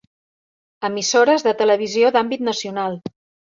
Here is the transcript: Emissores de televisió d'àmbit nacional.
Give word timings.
Emissores 0.89 1.45
de 1.49 1.53
televisió 1.61 2.11
d'àmbit 2.19 2.45
nacional. 2.51 3.01